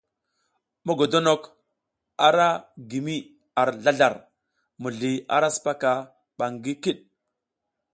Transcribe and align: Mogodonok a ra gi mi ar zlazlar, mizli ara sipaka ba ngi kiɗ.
Mogodonok 0.87 1.43
a 2.25 2.27
ra 2.35 2.47
gi 2.89 2.99
mi 3.05 3.15
ar 3.61 3.69
zlazlar, 3.81 4.15
mizli 4.81 5.11
ara 5.35 5.49
sipaka 5.55 5.93
ba 6.37 6.45
ngi 6.53 6.73
kiɗ. 6.83 6.97